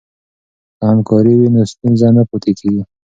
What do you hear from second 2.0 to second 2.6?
نه پاتې